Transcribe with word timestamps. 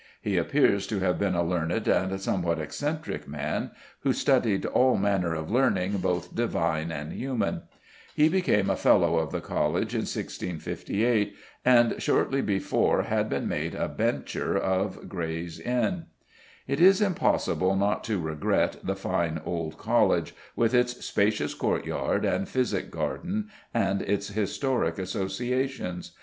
He 0.19 0.35
appears 0.35 0.87
to 0.87 0.97
have 1.01 1.19
been 1.19 1.35
a 1.35 1.43
learned 1.43 1.87
and 1.87 2.19
somewhat 2.19 2.57
eccentric 2.57 3.27
man, 3.27 3.69
who 3.99 4.13
studied 4.13 4.65
"all 4.65 4.97
manner 4.97 5.35
of 5.35 5.51
learning, 5.51 5.97
both 5.97 6.33
divine 6.33 6.91
and 6.91 7.13
human." 7.13 7.61
He 8.15 8.27
became 8.27 8.67
a 8.71 8.75
Fellow 8.75 9.19
of 9.19 9.31
the 9.31 9.41
College 9.41 9.93
in 9.93 9.99
1658, 10.09 11.35
and 11.63 12.01
shortly 12.01 12.41
before 12.41 13.03
had 13.03 13.29
been 13.29 13.47
made 13.47 13.75
a 13.75 13.87
Bencher 13.87 14.57
of 14.57 15.07
Gray's 15.07 15.59
Inn. 15.59 16.07
It 16.67 16.79
is 16.81 16.99
impossible 16.99 17.75
not 17.75 18.03
to 18.05 18.19
regret 18.19 18.77
the 18.83 18.95
fine 18.95 19.39
old 19.45 19.77
College, 19.77 20.33
with 20.55 20.73
its 20.73 21.05
spacious 21.05 21.53
courtyard 21.53 22.25
and 22.25 22.49
physic 22.49 22.89
garden 22.89 23.49
and 23.71 24.01
its 24.01 24.29
historic 24.29 24.97
associations. 24.97 26.13